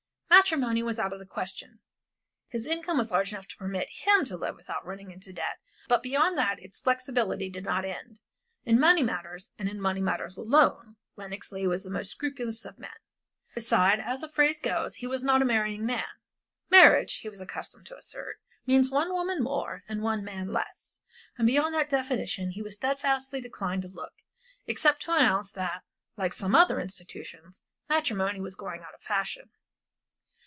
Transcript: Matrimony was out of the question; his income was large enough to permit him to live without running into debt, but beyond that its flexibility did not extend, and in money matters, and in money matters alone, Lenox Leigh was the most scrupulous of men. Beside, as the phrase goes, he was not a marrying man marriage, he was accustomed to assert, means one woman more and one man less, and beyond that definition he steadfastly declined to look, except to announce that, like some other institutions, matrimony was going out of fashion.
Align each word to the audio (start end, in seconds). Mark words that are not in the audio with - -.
Matrimony 0.41 0.81
was 0.81 0.97
out 0.97 1.13
of 1.13 1.19
the 1.19 1.25
question; 1.25 1.79
his 2.47 2.65
income 2.65 2.97
was 2.97 3.11
large 3.11 3.31
enough 3.31 3.47
to 3.49 3.55
permit 3.57 3.87
him 3.89 4.25
to 4.25 4.35
live 4.35 4.55
without 4.55 4.83
running 4.83 5.11
into 5.11 5.31
debt, 5.31 5.59
but 5.87 6.01
beyond 6.01 6.35
that 6.35 6.59
its 6.59 6.79
flexibility 6.79 7.47
did 7.47 7.63
not 7.63 7.85
extend, 7.85 8.19
and 8.65 8.75
in 8.77 8.79
money 8.79 9.03
matters, 9.03 9.51
and 9.59 9.69
in 9.69 9.79
money 9.79 10.01
matters 10.01 10.37
alone, 10.37 10.95
Lenox 11.15 11.51
Leigh 11.51 11.67
was 11.67 11.83
the 11.83 11.91
most 11.91 12.09
scrupulous 12.09 12.65
of 12.65 12.79
men. 12.79 12.95
Beside, 13.53 13.99
as 13.99 14.21
the 14.21 14.27
phrase 14.27 14.59
goes, 14.59 14.95
he 14.95 15.05
was 15.05 15.23
not 15.23 15.43
a 15.43 15.45
marrying 15.45 15.85
man 15.85 16.05
marriage, 16.71 17.17
he 17.17 17.29
was 17.29 17.39
accustomed 17.39 17.85
to 17.85 17.95
assert, 17.97 18.39
means 18.65 18.89
one 18.89 19.13
woman 19.13 19.43
more 19.43 19.83
and 19.87 20.01
one 20.01 20.23
man 20.23 20.51
less, 20.51 21.01
and 21.37 21.45
beyond 21.45 21.75
that 21.75 21.87
definition 21.89 22.49
he 22.49 22.71
steadfastly 22.71 23.41
declined 23.41 23.83
to 23.83 23.89
look, 23.89 24.13
except 24.65 25.03
to 25.03 25.13
announce 25.13 25.51
that, 25.51 25.83
like 26.17 26.33
some 26.33 26.55
other 26.55 26.79
institutions, 26.79 27.61
matrimony 27.87 28.41
was 28.41 28.55
going 28.55 28.81
out 28.81 28.95
of 28.95 29.01
fashion. 29.01 29.51